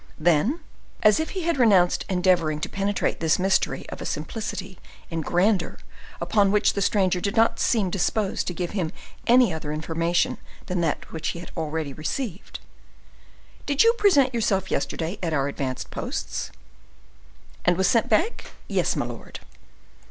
Then, 0.17 0.61
as 1.03 1.19
if 1.19 1.29
he 1.37 1.43
had 1.43 1.59
renounced 1.59 2.05
endeavoring 2.09 2.59
to 2.61 2.67
penetrate 2.69 3.19
this 3.19 3.37
mystery 3.37 3.87
of 3.89 4.01
a 4.01 4.05
simplicity 4.07 4.79
and 5.11 5.23
grandeur 5.23 5.77
upon 6.19 6.51
which 6.51 6.73
the 6.73 6.81
stranger 6.81 7.21
did 7.21 7.35
not 7.35 7.59
seem 7.59 7.91
disposed 7.91 8.47
to 8.47 8.53
give 8.55 8.71
him 8.71 8.91
any 9.27 9.53
other 9.53 9.71
information 9.71 10.39
than 10.65 10.81
that 10.81 11.11
which 11.11 11.27
he 11.29 11.39
had 11.39 11.51
already 11.55 11.93
received,—"Did 11.93 13.83
you 13.83 13.93
present 13.93 14.33
yourself 14.33 14.71
yesterday 14.71 15.19
at 15.21 15.33
our 15.33 15.47
advanced 15.47 15.91
posts?" 15.91 16.49
"And 17.63 17.77
was 17.77 17.87
sent 17.87 18.09
back? 18.09 18.53
Yes, 18.67 18.95
my 18.95 19.05
lord." 19.05 19.39